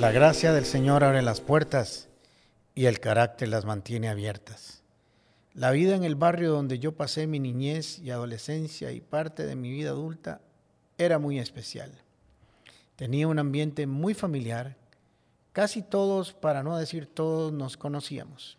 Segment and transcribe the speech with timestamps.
[0.00, 2.08] La gracia del Señor abre las puertas
[2.74, 4.82] y el carácter las mantiene abiertas.
[5.52, 9.56] La vida en el barrio donde yo pasé mi niñez y adolescencia y parte de
[9.56, 10.40] mi vida adulta
[10.96, 11.92] era muy especial.
[12.96, 14.74] Tenía un ambiente muy familiar.
[15.52, 18.56] Casi todos, para no decir todos, nos conocíamos.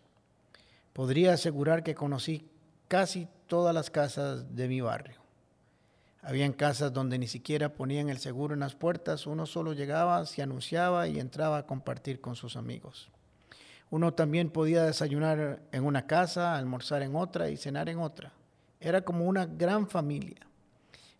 [0.92, 2.46] Podría asegurar que conocí
[2.86, 5.21] casi todas las casas de mi barrio.
[6.24, 10.40] Habían casas donde ni siquiera ponían el seguro en las puertas, uno solo llegaba, se
[10.40, 13.10] anunciaba y entraba a compartir con sus amigos.
[13.90, 18.32] Uno también podía desayunar en una casa, almorzar en otra y cenar en otra.
[18.80, 20.46] Era como una gran familia.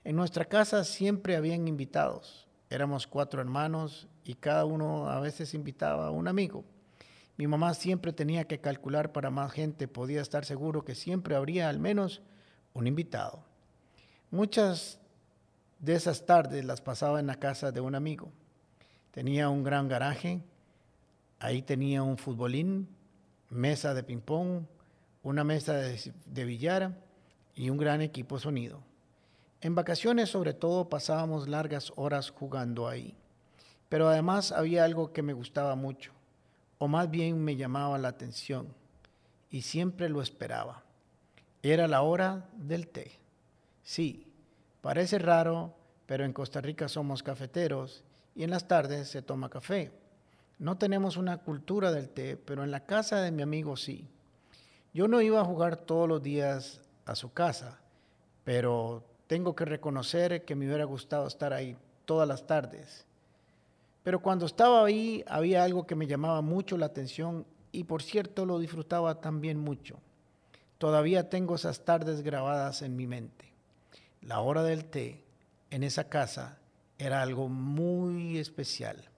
[0.04, 2.46] En nuestra casa siempre habían invitados.
[2.70, 6.64] Éramos cuatro hermanos y cada uno a veces invitaba a un amigo.
[7.36, 11.68] Mi mamá siempre tenía que calcular para más gente, podía estar seguro que siempre habría
[11.68, 12.22] al menos
[12.72, 13.51] un invitado.
[14.32, 14.98] Muchas
[15.78, 18.32] de esas tardes las pasaba en la casa de un amigo.
[19.10, 20.42] Tenía un gran garaje,
[21.38, 22.88] ahí tenía un futbolín,
[23.50, 24.64] mesa de ping-pong,
[25.22, 26.96] una mesa de, de billar
[27.54, 28.80] y un gran equipo sonido.
[29.60, 33.14] En vacaciones sobre todo pasábamos largas horas jugando ahí.
[33.90, 36.10] Pero además había algo que me gustaba mucho,
[36.78, 38.68] o más bien me llamaba la atención,
[39.50, 40.84] y siempre lo esperaba.
[41.62, 43.21] Era la hora del té.
[43.82, 44.26] Sí,
[44.80, 45.74] parece raro,
[46.06, 49.92] pero en Costa Rica somos cafeteros y en las tardes se toma café.
[50.58, 54.06] No tenemos una cultura del té, pero en la casa de mi amigo sí.
[54.94, 57.80] Yo no iba a jugar todos los días a su casa,
[58.44, 63.04] pero tengo que reconocer que me hubiera gustado estar ahí todas las tardes.
[64.04, 68.46] Pero cuando estaba ahí había algo que me llamaba mucho la atención y por cierto
[68.46, 69.98] lo disfrutaba también mucho.
[70.78, 73.52] Todavía tengo esas tardes grabadas en mi mente
[74.22, 75.24] la hora del té
[75.70, 76.58] en esa casa
[76.98, 79.08] era algo muy especial.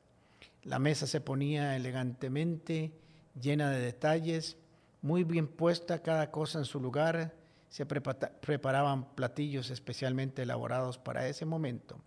[0.63, 2.93] La mesa se ponía elegantemente,
[3.41, 4.57] llena de detalles,
[5.03, 7.35] muy bien puesta cada cosa en su lugar,
[7.69, 11.99] se preparaban platillos especialmente elaborados para ese momento.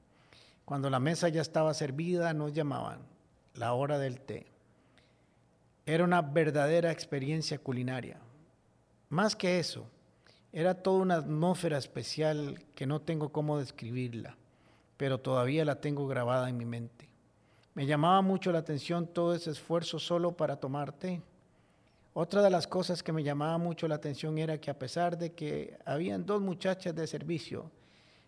[0.65, 3.01] Cuando la mesa ya estaba servida, nos llamaban
[3.53, 4.47] la hora del té.
[5.85, 8.17] Era una verdadera experiencia culinaria.
[9.09, 9.89] Más que eso,
[10.57, 14.37] era toda una atmósfera especial que no tengo cómo describirla,
[14.97, 17.07] pero todavía la tengo grabada en mi mente.
[17.75, 21.21] Me llamaba mucho la atención todo ese esfuerzo solo para tomar té.
[22.15, 25.33] Otra de las cosas que me llamaba mucho la atención era que a pesar de
[25.33, 27.69] que habían dos muchachas de servicio,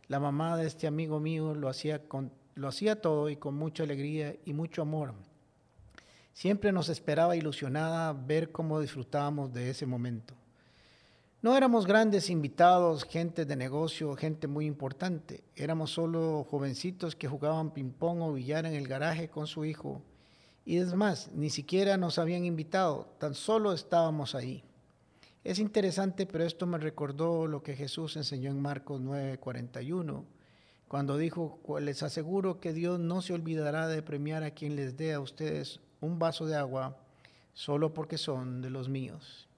[0.08, 3.82] la mamá de este amigo mío lo hacía, con, lo hacía todo y con mucha
[3.82, 5.16] alegría y mucho amor.
[6.34, 10.36] Siempre nos esperaba ilusionada ver cómo disfrutábamos de ese momento.
[11.42, 15.42] No éramos grandes invitados, gente de negocio, gente muy importante.
[15.56, 20.02] Éramos solo jovencitos que jugaban ping-pong o billar en el garaje con su hijo.
[20.66, 24.66] Y es más, ni siquiera nos habían invitado, tan solo estábamos ahí.
[25.46, 30.26] Es interesante, pero esto me recordó lo que Jesús enseñó en Marcos 9:41,
[30.90, 35.14] cuando dijo, les aseguro que Dios no se olvidará de premiar a quien les dé
[35.14, 36.98] a ustedes un vaso de agua
[37.54, 39.49] solo porque son de los míos.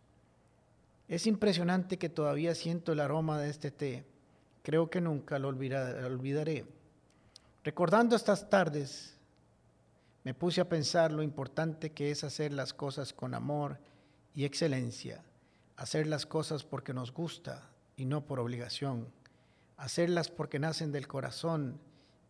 [1.12, 4.06] Es impresionante que todavía siento el aroma de este té.
[4.64, 6.66] Creo que nunca lo olvidaré.
[7.66, 9.18] Recordando estas tardes,
[10.24, 13.78] me puse a pensar lo importante que es hacer las cosas con amor
[14.34, 15.22] y excelencia,
[15.76, 19.10] hacer las cosas porque nos gusta y no por obligación,
[19.76, 21.82] hacerlas porque nacen del corazón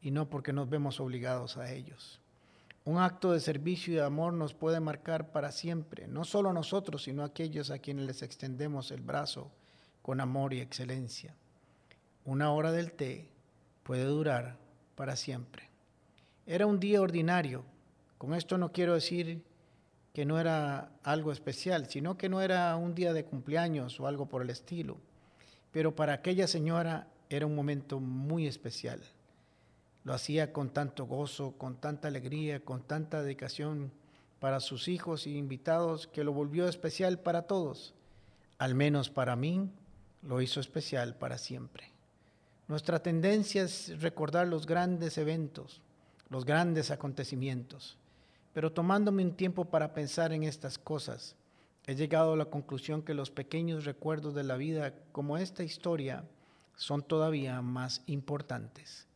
[0.01, 2.20] y no porque nos vemos obligados a ellos.
[2.83, 6.53] Un acto de servicio y de amor nos puede marcar para siempre, no solo a
[6.53, 9.51] nosotros, sino a aquellos a quienes les extendemos el brazo
[10.01, 11.35] con amor y excelencia.
[12.25, 13.29] Una hora del té
[13.83, 14.57] puede durar
[14.95, 15.69] para siempre.
[16.47, 17.63] Era un día ordinario.
[18.17, 19.43] Con esto no quiero decir
[20.13, 24.27] que no era algo especial, sino que no era un día de cumpleaños o algo
[24.27, 24.97] por el estilo.
[25.71, 29.01] Pero para aquella señora era un momento muy especial.
[30.03, 33.91] Lo hacía con tanto gozo, con tanta alegría, con tanta dedicación
[34.39, 37.93] para sus hijos y invitados que lo volvió especial para todos.
[38.57, 39.69] Al menos para mí
[40.23, 41.91] lo hizo especial para siempre.
[42.67, 45.81] Nuestra tendencia es recordar los grandes eventos,
[46.29, 47.97] los grandes acontecimientos,
[48.53, 51.35] pero tomándome un tiempo para pensar en estas cosas,
[51.85, 56.23] he llegado a la conclusión que los pequeños recuerdos de la vida, como esta historia,
[56.75, 59.07] son todavía más importantes.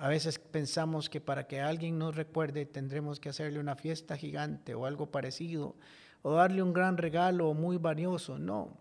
[0.00, 4.74] A veces pensamos que para que alguien nos recuerde tendremos que hacerle una fiesta gigante
[4.74, 5.76] o algo parecido,
[6.22, 8.38] o darle un gran regalo muy valioso.
[8.38, 8.78] No,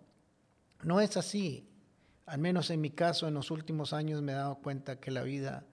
[0.81, 1.67] no es así.
[2.25, 5.23] Al menos en mi caso, en los últimos años me he dado cuenta que la
[5.23, 5.65] vida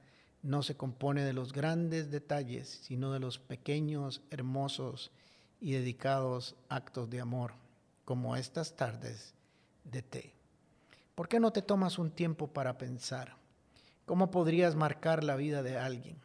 [0.43, 5.13] no se compone de los grandes detalles, sino de los pequeños, hermosos
[5.61, 7.53] y dedicados actos de amor,
[8.05, 9.33] como estas tardes
[9.85, 10.35] de té.
[11.15, 13.46] ¿Por qué no te tomas un tiempo para pensar?
[14.06, 16.17] ¿Cómo podrías marcar la vida de alguien,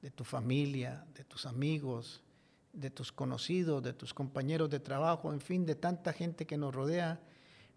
[0.00, 2.22] de tu familia, de tus amigos,
[2.72, 6.74] de tus conocidos, de tus compañeros de trabajo, en fin, de tanta gente que nos
[6.74, 7.20] rodea,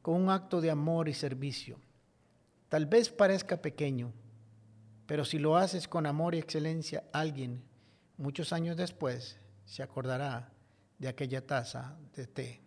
[0.01, 1.77] con un acto de amor y servicio?
[2.69, 4.13] Tal vez parezca pequeño,
[5.05, 7.61] pero si lo haces con amor y excelencia, alguien,
[8.15, 10.53] muchos años después, se acordará
[10.99, 12.61] de aquella taza de té.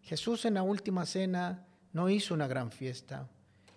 [0.00, 3.28] Jesús en la última cena no hizo una gran fiesta,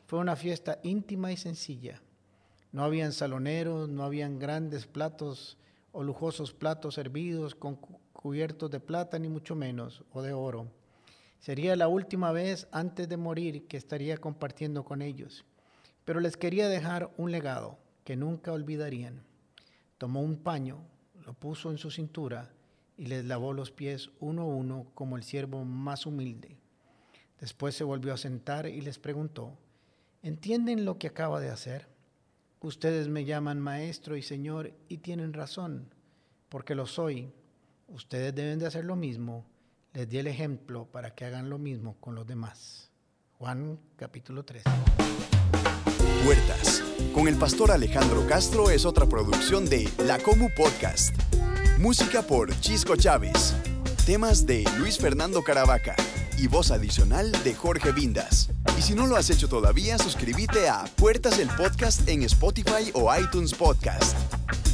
[0.07, 2.01] fue una fiesta íntima y sencilla.
[2.71, 5.57] No habían saloneros, no habían grandes platos
[5.91, 7.75] o lujosos platos servidos con
[8.13, 10.67] cubiertos de plata, ni mucho menos, o de oro.
[11.39, 15.45] Sería la última vez antes de morir que estaría compartiendo con ellos
[16.09, 19.21] pero les quería dejar un legado que nunca olvidarían.
[19.99, 20.79] Tomó un paño,
[21.23, 22.51] lo puso en su cintura
[22.97, 26.57] y les lavó los pies uno a uno como el siervo más humilde.
[27.39, 29.55] Después se volvió a sentar y les preguntó,
[30.23, 31.87] ¿entienden lo que acaba de hacer?
[32.61, 35.93] Ustedes me llaman maestro y señor y tienen razón,
[36.49, 37.31] porque lo soy.
[37.87, 39.45] Ustedes deben de hacer lo mismo.
[39.93, 42.91] Les di el ejemplo para que hagan lo mismo con los demás.
[43.37, 44.63] Juan capítulo 3.
[46.25, 46.83] Puertas,
[47.13, 51.15] con el pastor Alejandro Castro es otra producción de La Comu Podcast.
[51.79, 53.55] Música por Chisco Chávez.
[54.05, 55.95] Temas de Luis Fernando Caravaca
[56.39, 58.49] y voz adicional de Jorge Vindas.
[58.77, 63.13] Y si no lo has hecho todavía, suscríbete a Puertas el Podcast en Spotify o
[63.15, 64.17] iTunes Podcast.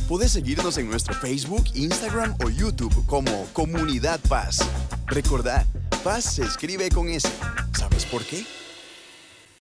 [0.08, 4.60] Puedes seguirnos en nuestro Facebook, Instagram o YouTube como Comunidad Paz.
[5.08, 5.66] Recordad,
[6.04, 7.28] Paz se escribe con S.
[7.74, 8.46] ¿Sabes por qué?